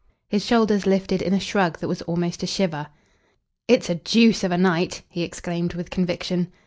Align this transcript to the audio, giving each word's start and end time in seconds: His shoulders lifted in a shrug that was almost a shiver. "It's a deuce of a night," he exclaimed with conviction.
His 0.29 0.43
shoulders 0.43 0.87
lifted 0.87 1.21
in 1.21 1.31
a 1.31 1.39
shrug 1.39 1.77
that 1.77 1.87
was 1.87 2.01
almost 2.01 2.41
a 2.41 2.47
shiver. 2.47 2.87
"It's 3.67 3.87
a 3.87 3.93
deuce 3.93 4.43
of 4.43 4.51
a 4.51 4.57
night," 4.57 5.03
he 5.07 5.21
exclaimed 5.21 5.75
with 5.75 5.91
conviction. 5.91 6.51